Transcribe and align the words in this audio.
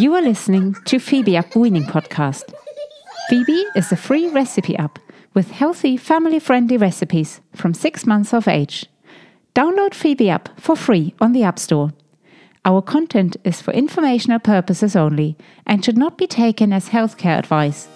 You 0.00 0.14
are 0.14 0.22
listening 0.22 0.76
to 0.86 0.98
Phoebe 0.98 1.36
App 1.36 1.54
Weaning 1.54 1.82
Podcast. 1.82 2.54
Phoebe 3.28 3.66
is 3.76 3.92
a 3.92 3.96
free 3.96 4.30
recipe 4.30 4.74
app 4.78 4.98
with 5.34 5.50
healthy, 5.50 5.98
family 5.98 6.38
friendly 6.38 6.78
recipes 6.78 7.42
from 7.54 7.74
six 7.74 8.06
months 8.06 8.32
of 8.32 8.48
age. 8.48 8.86
Download 9.54 9.92
Phoebe 9.92 10.30
App 10.30 10.58
for 10.58 10.74
free 10.74 11.12
on 11.20 11.32
the 11.32 11.42
App 11.42 11.58
Store. 11.58 11.92
Our 12.64 12.80
content 12.80 13.36
is 13.44 13.60
for 13.60 13.74
informational 13.74 14.38
purposes 14.38 14.96
only 14.96 15.36
and 15.66 15.84
should 15.84 15.98
not 15.98 16.16
be 16.16 16.26
taken 16.26 16.72
as 16.72 16.88
healthcare 16.88 17.38
advice. 17.38 17.86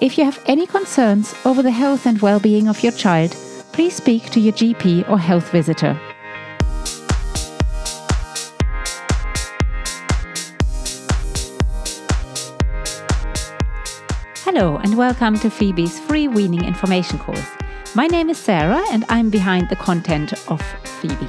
If 0.00 0.18
you 0.18 0.26
have 0.26 0.44
any 0.44 0.66
concerns 0.66 1.34
over 1.46 1.62
the 1.62 1.70
health 1.70 2.04
and 2.04 2.20
well 2.20 2.40
being 2.40 2.68
of 2.68 2.82
your 2.82 2.92
child, 2.92 3.30
please 3.72 3.94
speak 3.94 4.28
to 4.32 4.38
your 4.38 4.52
GP 4.52 5.08
or 5.08 5.18
health 5.18 5.50
visitor. 5.50 5.98
Hello, 14.56 14.76
and 14.76 14.96
welcome 14.96 15.36
to 15.40 15.50
Phoebe's 15.50 15.98
free 15.98 16.28
weaning 16.28 16.64
information 16.64 17.18
course. 17.18 17.44
My 17.96 18.06
name 18.06 18.30
is 18.30 18.38
Sarah, 18.38 18.84
and 18.92 19.04
I'm 19.08 19.28
behind 19.28 19.68
the 19.68 19.74
content 19.74 20.32
of 20.48 20.62
Phoebe. 21.00 21.26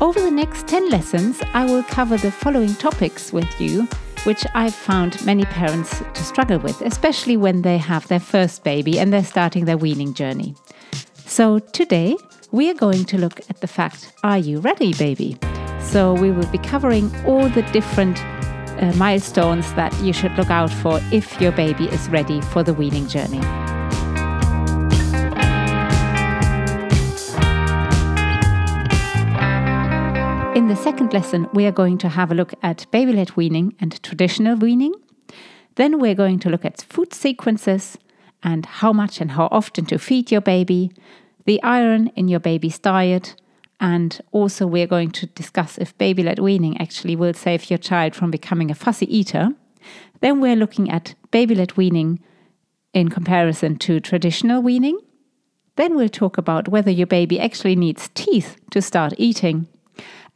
Over 0.00 0.18
the 0.18 0.30
next 0.30 0.66
10 0.66 0.88
lessons, 0.88 1.42
I 1.52 1.66
will 1.66 1.82
cover 1.82 2.16
the 2.16 2.30
following 2.30 2.74
topics 2.76 3.34
with 3.34 3.60
you, 3.60 3.82
which 4.24 4.46
I've 4.54 4.74
found 4.74 5.22
many 5.26 5.44
parents 5.44 5.98
to 5.98 6.24
struggle 6.24 6.58
with, 6.58 6.80
especially 6.80 7.36
when 7.36 7.60
they 7.60 7.76
have 7.76 8.08
their 8.08 8.18
first 8.18 8.64
baby 8.64 8.98
and 8.98 9.12
they're 9.12 9.22
starting 9.22 9.66
their 9.66 9.76
weaning 9.76 10.14
journey. 10.14 10.54
So, 11.26 11.58
today 11.58 12.16
we 12.50 12.70
are 12.70 12.74
going 12.74 13.04
to 13.04 13.18
look 13.18 13.40
at 13.50 13.60
the 13.60 13.66
fact 13.66 14.14
Are 14.24 14.38
you 14.38 14.60
ready, 14.60 14.94
baby? 14.94 15.36
So, 15.82 16.14
we 16.14 16.30
will 16.30 16.46
be 16.46 16.56
covering 16.56 17.14
all 17.26 17.46
the 17.50 17.62
different 17.72 18.16
uh, 18.80 18.92
milestones 18.96 19.72
that 19.74 19.92
you 20.00 20.12
should 20.12 20.32
look 20.36 20.50
out 20.50 20.70
for 20.70 21.00
if 21.12 21.40
your 21.40 21.52
baby 21.52 21.86
is 21.86 22.08
ready 22.08 22.40
for 22.40 22.62
the 22.62 22.74
weaning 22.74 23.06
journey. 23.08 23.40
In 30.56 30.68
the 30.68 30.76
second 30.76 31.12
lesson, 31.12 31.48
we 31.52 31.66
are 31.66 31.72
going 31.72 31.98
to 31.98 32.08
have 32.08 32.32
a 32.32 32.34
look 32.34 32.54
at 32.62 32.90
baby 32.90 33.12
led 33.12 33.36
weaning 33.36 33.74
and 33.78 34.02
traditional 34.02 34.56
weaning. 34.56 34.94
Then 35.74 36.00
we're 36.00 36.14
going 36.14 36.38
to 36.40 36.48
look 36.48 36.64
at 36.64 36.80
food 36.80 37.12
sequences 37.12 37.98
and 38.42 38.64
how 38.64 38.92
much 38.92 39.20
and 39.20 39.32
how 39.32 39.48
often 39.50 39.84
to 39.86 39.98
feed 39.98 40.30
your 40.30 40.40
baby, 40.40 40.92
the 41.44 41.62
iron 41.62 42.08
in 42.16 42.28
your 42.28 42.40
baby's 42.40 42.78
diet, 42.78 43.34
and 43.80 44.20
also, 44.32 44.66
we're 44.66 44.86
going 44.86 45.10
to 45.12 45.26
discuss 45.26 45.76
if 45.76 45.96
baby 45.98 46.22
led 46.22 46.38
weaning 46.38 46.80
actually 46.80 47.14
will 47.14 47.34
save 47.34 47.68
your 47.68 47.78
child 47.78 48.14
from 48.14 48.30
becoming 48.30 48.70
a 48.70 48.74
fussy 48.74 49.06
eater. 49.14 49.50
Then, 50.20 50.40
we're 50.40 50.56
looking 50.56 50.90
at 50.90 51.14
baby 51.30 51.54
led 51.54 51.76
weaning 51.76 52.20
in 52.94 53.10
comparison 53.10 53.76
to 53.78 54.00
traditional 54.00 54.62
weaning. 54.62 54.98
Then, 55.76 55.94
we'll 55.94 56.08
talk 56.08 56.38
about 56.38 56.68
whether 56.68 56.90
your 56.90 57.06
baby 57.06 57.38
actually 57.38 57.76
needs 57.76 58.08
teeth 58.14 58.56
to 58.70 58.80
start 58.80 59.12
eating. 59.18 59.66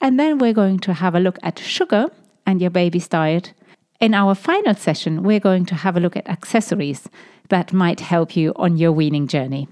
And 0.03 0.21
then, 0.21 0.37
we're 0.37 0.53
going 0.53 0.79
to 0.81 0.93
have 0.93 1.15
a 1.15 1.21
look 1.21 1.39
at 1.43 1.59
sugar 1.59 2.09
and 2.45 2.61
your 2.61 2.71
baby's 2.71 3.09
diet. 3.09 3.55
In 4.01 4.13
our 4.13 4.35
final 4.35 4.75
session, 4.75 5.23
we're 5.23 5.41
going 5.41 5.65
to 5.67 5.75
have 5.77 5.97
a 5.97 6.01
look 6.01 6.17
at 6.17 6.29
accessories 6.29 7.09
that 7.49 7.73
might 7.73 8.01
help 8.01 8.37
you 8.37 8.53
on 8.57 8.77
your 8.77 8.93
weaning 8.93 9.27
journey. 9.27 9.67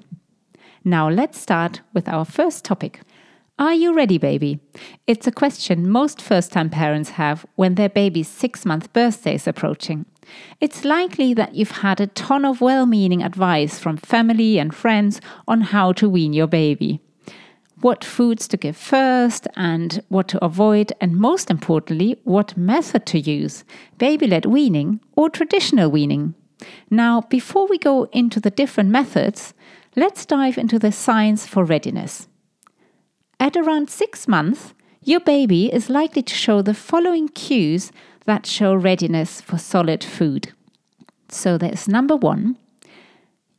Now, 0.84 1.10
let's 1.10 1.38
start 1.38 1.82
with 1.92 2.08
our 2.08 2.24
first 2.24 2.64
topic 2.64 3.00
are 3.58 3.74
you 3.74 3.92
ready, 3.92 4.18
baby? 4.18 4.60
It's 5.06 5.26
a 5.26 5.32
question 5.32 5.90
most 5.90 6.22
first 6.22 6.52
time 6.52 6.70
parents 6.70 7.10
have 7.10 7.44
when 7.56 7.74
their 7.74 7.88
baby's 7.88 8.28
six 8.28 8.64
month 8.64 8.92
birthday 8.92 9.34
is 9.34 9.48
approaching. 9.48 10.06
It's 10.60 10.84
likely 10.84 11.34
that 11.34 11.54
you've 11.54 11.82
had 11.82 12.00
a 12.00 12.06
ton 12.06 12.44
of 12.44 12.60
well 12.60 12.86
meaning 12.86 13.22
advice 13.22 13.78
from 13.78 13.96
family 13.96 14.58
and 14.58 14.74
friends 14.74 15.20
on 15.48 15.62
how 15.62 15.92
to 15.94 16.08
wean 16.08 16.32
your 16.32 16.46
baby. 16.46 17.00
What 17.80 18.04
foods 18.04 18.46
to 18.48 18.56
give 18.56 18.76
first 18.76 19.48
and 19.56 20.02
what 20.08 20.28
to 20.28 20.44
avoid, 20.44 20.92
and 21.00 21.16
most 21.16 21.50
importantly, 21.50 22.16
what 22.24 22.56
method 22.56 23.06
to 23.06 23.18
use 23.18 23.64
baby 23.98 24.26
led 24.26 24.46
weaning 24.46 25.00
or 25.16 25.30
traditional 25.30 25.90
weaning. 25.90 26.34
Now, 26.90 27.22
before 27.22 27.66
we 27.66 27.78
go 27.78 28.04
into 28.12 28.40
the 28.40 28.50
different 28.50 28.90
methods, 28.90 29.54
let's 29.96 30.26
dive 30.26 30.58
into 30.58 30.78
the 30.78 30.92
science 30.92 31.46
for 31.46 31.64
readiness. 31.64 32.28
At 33.40 33.56
around 33.56 33.88
six 33.88 34.26
months, 34.26 34.74
your 35.02 35.20
baby 35.20 35.72
is 35.72 35.88
likely 35.88 36.22
to 36.22 36.34
show 36.34 36.60
the 36.60 36.74
following 36.74 37.28
cues 37.28 37.92
that 38.24 38.46
show 38.46 38.74
readiness 38.74 39.40
for 39.40 39.58
solid 39.58 40.02
food. 40.02 40.52
So 41.28 41.56
there's 41.56 41.88
number 41.88 42.16
one 42.16 42.56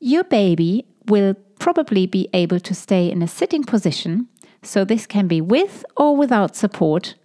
your 0.02 0.24
baby 0.24 0.86
will 1.08 1.36
probably 1.60 2.06
be 2.06 2.30
able 2.34 2.60
to 2.62 2.74
stay 2.74 3.12
in 3.12 3.22
a 3.22 3.28
sitting 3.28 3.64
position, 3.64 4.28
so 4.64 4.86
this 4.86 5.06
can 5.06 5.28
be 5.28 5.42
with 5.42 5.84
or 5.98 6.16
without 6.16 6.56
support. 6.56 7.16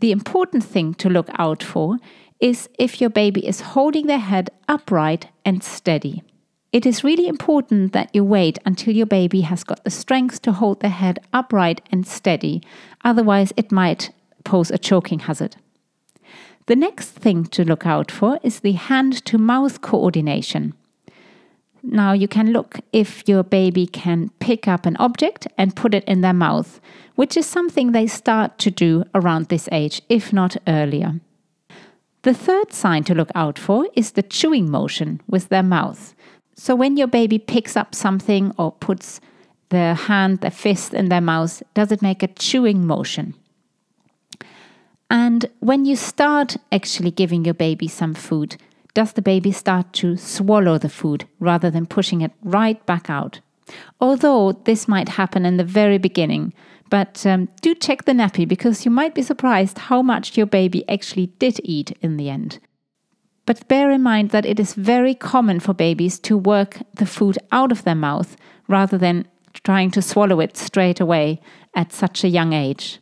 The 0.00 0.12
important 0.12 0.62
thing 0.62 0.94
to 0.94 1.08
look 1.08 1.28
out 1.38 1.62
for 1.62 1.96
is 2.38 2.68
if 2.78 3.00
your 3.00 3.10
baby 3.10 3.46
is 3.46 3.72
holding 3.72 4.06
their 4.06 4.18
head 4.18 4.50
upright 4.68 5.28
and 5.44 5.64
steady. 5.64 6.22
It 6.70 6.84
is 6.84 7.02
really 7.02 7.26
important 7.26 7.94
that 7.94 8.14
you 8.14 8.22
wait 8.22 8.58
until 8.66 8.94
your 8.94 9.06
baby 9.06 9.40
has 9.40 9.64
got 9.64 9.84
the 9.84 9.90
strength 9.90 10.42
to 10.42 10.52
hold 10.52 10.80
their 10.80 10.90
head 10.90 11.18
upright 11.32 11.80
and 11.90 12.06
steady, 12.06 12.62
otherwise, 13.02 13.54
it 13.56 13.72
might 13.72 14.10
pose 14.44 14.70
a 14.70 14.76
choking 14.76 15.20
hazard. 15.20 15.56
The 16.66 16.76
next 16.76 17.10
thing 17.12 17.46
to 17.46 17.64
look 17.64 17.86
out 17.86 18.10
for 18.10 18.38
is 18.42 18.60
the 18.60 18.72
hand 18.72 19.24
to 19.24 19.38
mouth 19.38 19.80
coordination. 19.80 20.74
Now, 21.82 22.12
you 22.12 22.28
can 22.28 22.52
look 22.52 22.80
if 22.92 23.26
your 23.26 23.42
baby 23.42 23.86
can 23.86 24.28
pick 24.38 24.68
up 24.68 24.84
an 24.84 24.96
object 24.98 25.46
and 25.56 25.74
put 25.74 25.94
it 25.94 26.04
in 26.04 26.20
their 26.20 26.34
mouth, 26.34 26.80
which 27.14 27.34
is 27.34 27.46
something 27.46 27.92
they 27.92 28.06
start 28.06 28.58
to 28.58 28.70
do 28.70 29.04
around 29.14 29.46
this 29.46 29.70
age, 29.72 30.02
if 30.10 30.34
not 30.34 30.58
earlier. 30.66 31.20
The 32.22 32.34
third 32.34 32.74
sign 32.74 33.04
to 33.04 33.14
look 33.14 33.30
out 33.34 33.58
for 33.58 33.88
is 33.94 34.10
the 34.10 34.22
chewing 34.22 34.70
motion 34.70 35.22
with 35.26 35.48
their 35.48 35.62
mouth. 35.62 36.14
So 36.58 36.74
when 36.74 36.96
your 36.96 37.06
baby 37.06 37.38
picks 37.38 37.76
up 37.76 37.94
something 37.94 38.52
or 38.58 38.72
puts 38.72 39.20
their 39.68 39.94
hand, 39.94 40.40
their 40.40 40.50
fist 40.50 40.92
in 40.92 41.08
their 41.08 41.20
mouth, 41.20 41.62
does 41.72 41.92
it 41.92 42.02
make 42.02 42.24
a 42.24 42.26
chewing 42.26 42.84
motion? 42.84 43.34
And 45.08 45.46
when 45.60 45.84
you 45.84 45.94
start 45.94 46.56
actually 46.72 47.12
giving 47.12 47.44
your 47.44 47.54
baby 47.54 47.86
some 47.86 48.12
food, 48.12 48.56
does 48.92 49.12
the 49.12 49.22
baby 49.22 49.52
start 49.52 49.92
to 49.94 50.16
swallow 50.16 50.78
the 50.78 50.88
food 50.88 51.28
rather 51.38 51.70
than 51.70 51.86
pushing 51.86 52.22
it 52.22 52.32
right 52.42 52.84
back 52.86 53.08
out? 53.08 53.38
Although 54.00 54.52
this 54.64 54.88
might 54.88 55.10
happen 55.10 55.46
in 55.46 55.58
the 55.58 55.64
very 55.64 55.98
beginning, 55.98 56.52
but 56.90 57.24
um, 57.24 57.48
do 57.60 57.72
check 57.76 58.04
the 58.04 58.12
nappy 58.12 58.48
because 58.48 58.84
you 58.84 58.90
might 58.90 59.14
be 59.14 59.22
surprised 59.22 59.78
how 59.78 60.02
much 60.02 60.36
your 60.36 60.46
baby 60.46 60.86
actually 60.88 61.26
did 61.38 61.60
eat 61.62 61.96
in 62.02 62.16
the 62.16 62.28
end. 62.28 62.58
But 63.48 63.66
bear 63.66 63.90
in 63.90 64.02
mind 64.02 64.28
that 64.28 64.44
it 64.44 64.60
is 64.60 64.74
very 64.74 65.14
common 65.14 65.58
for 65.58 65.72
babies 65.72 66.18
to 66.18 66.36
work 66.36 66.82
the 66.92 67.06
food 67.06 67.38
out 67.50 67.72
of 67.72 67.82
their 67.82 67.94
mouth 67.94 68.36
rather 68.68 68.98
than 68.98 69.26
trying 69.64 69.90
to 69.92 70.02
swallow 70.02 70.38
it 70.40 70.58
straight 70.58 71.00
away 71.00 71.40
at 71.74 71.90
such 71.90 72.24
a 72.24 72.28
young 72.28 72.52
age. 72.52 72.98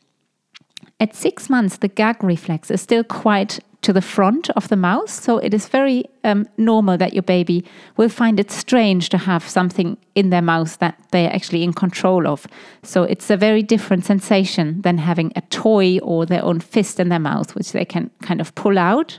At 1.00 1.16
six 1.16 1.50
months, 1.50 1.78
the 1.78 1.88
gag 1.88 2.22
reflex 2.22 2.70
is 2.70 2.80
still 2.80 3.02
quite 3.02 3.58
to 3.82 3.92
the 3.92 4.00
front 4.00 4.48
of 4.50 4.68
the 4.68 4.76
mouth, 4.76 5.10
so 5.10 5.38
it 5.38 5.52
is 5.52 5.66
very 5.66 6.04
um, 6.22 6.46
normal 6.56 6.96
that 6.96 7.12
your 7.12 7.24
baby 7.24 7.64
will 7.96 8.08
find 8.08 8.38
it 8.38 8.52
strange 8.52 9.08
to 9.08 9.18
have 9.18 9.48
something 9.48 9.96
in 10.14 10.30
their 10.30 10.42
mouth 10.42 10.78
that 10.78 10.96
they're 11.10 11.34
actually 11.34 11.64
in 11.64 11.72
control 11.72 12.28
of. 12.28 12.46
So 12.84 13.02
it's 13.02 13.30
a 13.30 13.36
very 13.36 13.64
different 13.64 14.04
sensation 14.04 14.80
than 14.82 14.98
having 14.98 15.32
a 15.34 15.40
toy 15.40 15.98
or 15.98 16.24
their 16.24 16.44
own 16.44 16.60
fist 16.60 17.00
in 17.00 17.08
their 17.08 17.18
mouth, 17.18 17.56
which 17.56 17.72
they 17.72 17.84
can 17.84 18.12
kind 18.22 18.40
of 18.40 18.54
pull 18.54 18.78
out 18.78 19.18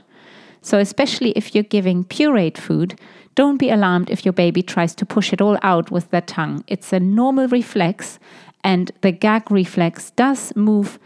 so, 0.62 0.78
especially 0.78 1.30
if 1.32 1.54
you're 1.54 1.64
giving 1.64 2.04
pureed 2.04 2.58
food, 2.58 2.98
don't 3.34 3.58
be 3.58 3.70
alarmed 3.70 4.10
if 4.10 4.24
your 4.24 4.32
baby 4.32 4.62
tries 4.62 4.94
to 4.96 5.06
push 5.06 5.32
it 5.32 5.40
all 5.40 5.58
out 5.62 5.90
with 5.90 6.10
their 6.10 6.20
tongue. 6.22 6.64
It's 6.66 6.92
a 6.92 7.00
normal 7.00 7.48
reflex, 7.48 8.18
and 8.64 8.90
the 9.02 9.12
gag 9.12 9.50
reflex 9.50 10.10
does 10.10 10.54
move 10.56 10.98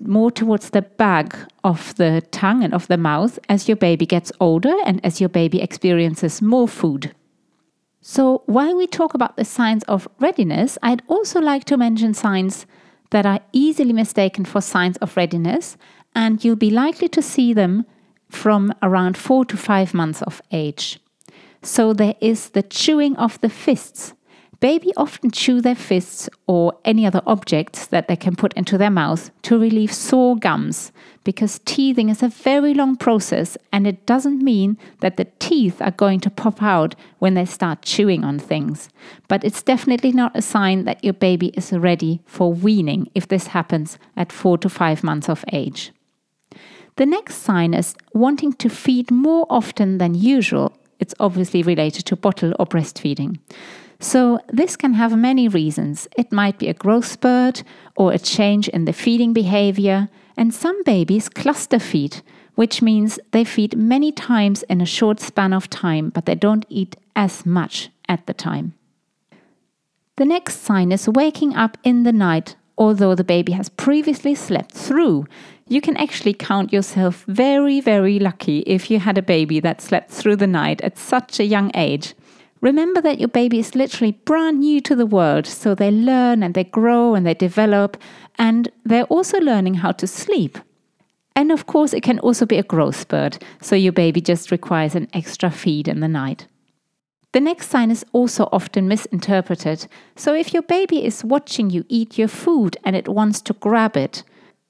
more 0.00 0.30
towards 0.30 0.70
the 0.70 0.82
back 0.82 1.36
of 1.64 1.94
the 1.94 2.22
tongue 2.30 2.62
and 2.62 2.74
of 2.74 2.86
the 2.88 2.96
mouth 2.96 3.38
as 3.48 3.68
your 3.68 3.76
baby 3.76 4.04
gets 4.04 4.32
older 4.40 4.74
and 4.84 5.04
as 5.04 5.20
your 5.20 5.28
baby 5.28 5.62
experiences 5.62 6.42
more 6.42 6.68
food. 6.68 7.14
So, 8.00 8.42
while 8.46 8.76
we 8.76 8.86
talk 8.86 9.14
about 9.14 9.36
the 9.36 9.44
signs 9.44 9.82
of 9.84 10.06
readiness, 10.20 10.78
I'd 10.82 11.02
also 11.08 11.40
like 11.40 11.64
to 11.64 11.76
mention 11.76 12.14
signs 12.14 12.66
that 13.10 13.26
are 13.26 13.40
easily 13.52 13.92
mistaken 13.92 14.44
for 14.44 14.60
signs 14.60 14.96
of 14.98 15.16
readiness, 15.16 15.76
and 16.14 16.44
you'll 16.44 16.56
be 16.56 16.70
likely 16.70 17.08
to 17.08 17.22
see 17.22 17.52
them 17.52 17.84
from 18.28 18.72
around 18.82 19.16
four 19.16 19.44
to 19.44 19.56
five 19.56 19.94
months 19.94 20.22
of 20.22 20.42
age. 20.52 21.00
So 21.62 21.92
there 21.92 22.14
is 22.20 22.50
the 22.50 22.62
chewing 22.62 23.16
of 23.16 23.40
the 23.40 23.48
fists. 23.48 24.14
Baby 24.60 24.92
often 24.96 25.30
chew 25.30 25.60
their 25.60 25.74
fists 25.74 26.30
or 26.46 26.78
any 26.84 27.04
other 27.04 27.20
objects 27.26 27.86
that 27.88 28.08
they 28.08 28.16
can 28.16 28.36
put 28.36 28.54
into 28.54 28.78
their 28.78 28.90
mouth 28.90 29.30
to 29.42 29.58
relieve 29.58 29.92
sore 29.92 30.36
gums 30.36 30.92
because 31.24 31.60
teething 31.64 32.08
is 32.08 32.22
a 32.22 32.28
very 32.28 32.72
long 32.72 32.96
process 32.96 33.58
and 33.72 33.86
it 33.86 34.06
doesn't 34.06 34.42
mean 34.42 34.78
that 35.00 35.18
the 35.18 35.26
teeth 35.40 35.82
are 35.82 35.90
going 35.90 36.20
to 36.20 36.30
pop 36.30 36.62
out 36.62 36.94
when 37.18 37.34
they 37.34 37.44
start 37.44 37.82
chewing 37.82 38.24
on 38.24 38.38
things. 38.38 38.88
But 39.28 39.44
it's 39.44 39.62
definitely 39.62 40.12
not 40.12 40.36
a 40.36 40.40
sign 40.40 40.84
that 40.84 41.04
your 41.04 41.14
baby 41.14 41.48
is 41.48 41.72
ready 41.72 42.20
for 42.24 42.52
weaning 42.52 43.10
if 43.14 43.28
this 43.28 43.48
happens 43.48 43.98
at 44.16 44.32
4 44.32 44.56
to 44.58 44.68
5 44.70 45.04
months 45.04 45.28
of 45.28 45.44
age. 45.52 45.92
The 46.96 47.06
next 47.06 47.36
sign 47.42 47.74
is 47.74 47.94
wanting 48.14 48.54
to 48.54 48.70
feed 48.70 49.10
more 49.10 49.46
often 49.50 49.98
than 49.98 50.14
usual. 50.14 50.72
It's 50.98 51.14
obviously 51.20 51.62
related 51.62 52.06
to 52.06 52.16
bottle 52.16 52.54
or 52.58 52.66
breastfeeding. 52.66 53.38
So, 54.00 54.40
this 54.48 54.76
can 54.76 54.94
have 54.94 55.16
many 55.16 55.48
reasons. 55.48 56.08
It 56.16 56.32
might 56.32 56.58
be 56.58 56.68
a 56.68 56.74
growth 56.74 57.06
spurt 57.06 57.62
or 57.96 58.12
a 58.12 58.18
change 58.18 58.68
in 58.68 58.84
the 58.84 58.92
feeding 58.92 59.32
behavior, 59.32 60.08
and 60.36 60.54
some 60.54 60.82
babies 60.84 61.28
cluster 61.28 61.78
feed, 61.78 62.22
which 62.56 62.82
means 62.82 63.18
they 63.32 63.44
feed 63.44 63.76
many 63.76 64.12
times 64.12 64.62
in 64.64 64.80
a 64.80 64.86
short 64.86 65.20
span 65.20 65.52
of 65.52 65.70
time, 65.70 66.10
but 66.10 66.26
they 66.26 66.34
don't 66.34 66.66
eat 66.68 66.96
as 67.14 67.46
much 67.46 67.90
at 68.08 68.26
the 68.26 68.34
time. 68.34 68.74
The 70.16 70.24
next 70.24 70.62
sign 70.62 70.92
is 70.92 71.08
waking 71.08 71.54
up 71.54 71.76
in 71.84 72.04
the 72.04 72.12
night, 72.12 72.56
although 72.78 73.14
the 73.14 73.24
baby 73.24 73.52
has 73.52 73.68
previously 73.68 74.34
slept 74.34 74.72
through. 74.72 75.26
You 75.68 75.80
can 75.80 75.96
actually 75.96 76.34
count 76.34 76.72
yourself 76.72 77.24
very, 77.26 77.80
very 77.80 78.18
lucky 78.18 78.60
if 78.60 78.90
you 78.90 79.00
had 79.00 79.18
a 79.18 79.22
baby 79.22 79.60
that 79.60 79.80
slept 79.80 80.10
through 80.10 80.36
the 80.36 80.46
night 80.46 80.80
at 80.82 80.98
such 80.98 81.40
a 81.40 81.44
young 81.44 81.70
age. 81.74 82.14
Remember 82.60 83.00
that 83.00 83.18
your 83.18 83.28
baby 83.28 83.58
is 83.58 83.74
literally 83.74 84.12
brand 84.12 84.60
new 84.60 84.80
to 84.80 84.96
the 84.96 85.06
world, 85.06 85.46
so 85.46 85.74
they 85.74 85.90
learn 85.90 86.42
and 86.42 86.54
they 86.54 86.64
grow 86.64 87.14
and 87.14 87.26
they 87.26 87.34
develop, 87.34 87.96
and 88.38 88.68
they're 88.84 89.04
also 89.04 89.38
learning 89.40 89.74
how 89.74 89.92
to 89.92 90.06
sleep. 90.06 90.58
And 91.34 91.52
of 91.52 91.66
course, 91.66 91.92
it 91.92 92.02
can 92.02 92.18
also 92.20 92.46
be 92.46 92.56
a 92.56 92.62
growth 92.62 92.96
spurt, 92.96 93.38
so 93.60 93.76
your 93.76 93.92
baby 93.92 94.20
just 94.20 94.50
requires 94.50 94.94
an 94.94 95.08
extra 95.12 95.50
feed 95.50 95.86
in 95.86 96.00
the 96.00 96.08
night. 96.08 96.46
The 97.36 97.42
next 97.42 97.68
sign 97.68 97.90
is 97.90 98.02
also 98.14 98.48
often 98.50 98.88
misinterpreted. 98.88 99.88
So, 100.14 100.32
if 100.32 100.54
your 100.54 100.62
baby 100.62 101.04
is 101.04 101.22
watching 101.22 101.68
you 101.68 101.84
eat 101.86 102.16
your 102.16 102.28
food 102.28 102.78
and 102.82 102.96
it 102.96 103.08
wants 103.08 103.42
to 103.42 103.52
grab 103.52 103.94
it, 103.94 104.22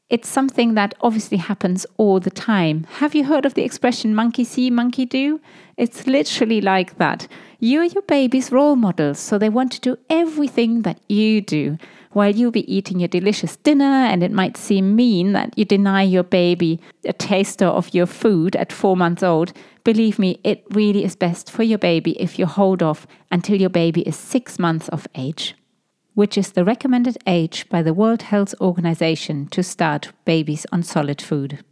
it's 0.08 0.28
something 0.28 0.74
that 0.74 0.94
obviously 1.00 1.38
happens 1.38 1.84
all 1.96 2.20
the 2.20 2.30
time. 2.30 2.86
Have 2.98 3.14
you 3.14 3.24
heard 3.24 3.44
of 3.44 3.54
the 3.54 3.64
expression 3.64 4.14
monkey 4.14 4.44
see, 4.44 4.70
monkey 4.70 5.04
do? 5.04 5.40
It's 5.76 6.06
literally 6.06 6.60
like 6.60 6.98
that. 6.98 7.26
You're 7.58 7.84
your 7.84 8.02
baby's 8.02 8.52
role 8.52 8.76
models, 8.76 9.18
so 9.18 9.36
they 9.36 9.48
want 9.48 9.72
to 9.72 9.80
do 9.80 9.98
everything 10.08 10.82
that 10.82 11.00
you 11.08 11.40
do. 11.40 11.76
While 12.12 12.34
you'll 12.34 12.52
be 12.52 12.72
eating 12.72 13.00
your 13.00 13.08
delicious 13.08 13.56
dinner, 13.56 13.84
and 13.84 14.22
it 14.22 14.30
might 14.30 14.56
seem 14.56 14.94
mean 14.94 15.32
that 15.32 15.58
you 15.58 15.64
deny 15.64 16.02
your 16.02 16.22
baby 16.22 16.80
a 17.04 17.12
taster 17.12 17.66
of 17.66 17.92
your 17.92 18.06
food 18.06 18.54
at 18.54 18.72
four 18.72 18.96
months 18.96 19.24
old, 19.24 19.52
believe 19.82 20.18
me, 20.20 20.38
it 20.44 20.64
really 20.70 21.04
is 21.04 21.16
best 21.16 21.50
for 21.50 21.64
your 21.64 21.78
baby 21.78 22.12
if 22.20 22.38
you 22.38 22.46
hold 22.46 22.82
off 22.82 23.08
until 23.32 23.60
your 23.60 23.70
baby 23.70 24.02
is 24.02 24.16
six 24.16 24.58
months 24.58 24.88
of 24.90 25.08
age 25.16 25.56
which 26.16 26.38
is 26.38 26.52
the 26.52 26.64
recommended 26.64 27.18
age 27.26 27.68
by 27.68 27.82
the 27.82 27.92
World 27.92 28.22
Health 28.22 28.54
Organization 28.58 29.46
to 29.48 29.62
start 29.62 30.12
babies 30.24 30.64
on 30.72 30.82
solid 30.82 31.20
food. 31.20 31.62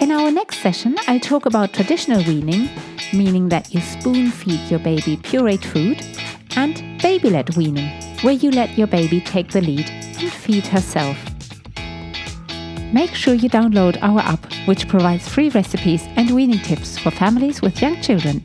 In 0.00 0.10
our 0.10 0.30
next 0.30 0.60
session, 0.60 0.96
I'll 1.06 1.20
talk 1.20 1.44
about 1.44 1.74
traditional 1.74 2.24
weaning, 2.24 2.70
meaning 3.12 3.50
that 3.50 3.74
you 3.74 3.82
spoon 3.82 4.30
feed 4.30 4.70
your 4.70 4.80
baby 4.80 5.18
pureed 5.18 5.62
food, 5.62 6.02
and 6.56 6.76
baby 7.02 7.28
led 7.28 7.54
weaning, 7.54 7.90
where 8.22 8.32
you 8.32 8.50
let 8.50 8.78
your 8.78 8.86
baby 8.86 9.20
take 9.20 9.50
the 9.50 9.60
lead 9.60 9.90
and 9.90 10.32
feed 10.32 10.66
herself. 10.66 11.18
Make 12.94 13.14
sure 13.14 13.34
you 13.34 13.50
download 13.50 13.98
our 14.00 14.20
app, 14.20 14.50
which 14.64 14.88
provides 14.88 15.28
free 15.28 15.50
recipes 15.50 16.04
and 16.16 16.30
weaning 16.30 16.60
tips 16.60 16.98
for 16.98 17.10
families 17.10 17.60
with 17.60 17.82
young 17.82 18.00
children 18.00 18.42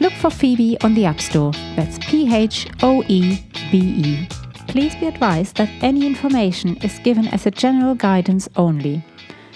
Look 0.00 0.12
for 0.14 0.30
Phoebe 0.30 0.76
on 0.82 0.94
the 0.94 1.04
App 1.04 1.20
Store. 1.20 1.52
That's 1.76 1.98
P 1.98 2.32
H 2.34 2.66
O 2.82 3.04
E 3.06 3.38
B 3.70 3.78
E. 3.78 4.28
Please 4.66 4.96
be 4.96 5.06
advised 5.06 5.56
that 5.56 5.70
any 5.82 6.04
information 6.04 6.76
is 6.78 6.98
given 6.98 7.28
as 7.28 7.46
a 7.46 7.50
general 7.50 7.94
guidance 7.94 8.48
only. 8.56 9.04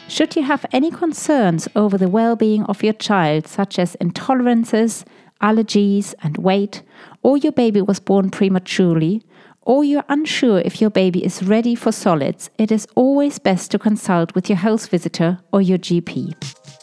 Should 0.06 0.36
you 0.36 0.42
have 0.42 0.64
any 0.72 0.90
concerns 0.92 1.66
over 1.74 1.98
the 1.98 2.08
well 2.08 2.36
being 2.36 2.62
of 2.64 2.84
your 2.84 2.92
child, 2.92 3.48
such 3.48 3.78
as 3.80 3.96
intolerances, 4.00 5.04
allergies, 5.42 6.14
and 6.22 6.38
weight, 6.38 6.82
or 7.22 7.36
your 7.36 7.52
baby 7.52 7.82
was 7.82 7.98
born 7.98 8.30
prematurely, 8.30 9.22
or 9.62 9.82
you're 9.82 10.04
unsure 10.08 10.60
if 10.60 10.80
your 10.80 10.90
baby 10.90 11.24
is 11.24 11.42
ready 11.42 11.74
for 11.74 11.90
solids, 11.90 12.48
it 12.58 12.70
is 12.70 12.86
always 12.94 13.38
best 13.38 13.72
to 13.72 13.78
consult 13.78 14.34
with 14.34 14.48
your 14.48 14.56
health 14.56 14.88
visitor 14.88 15.40
or 15.52 15.60
your 15.60 15.78
GP. 15.78 16.77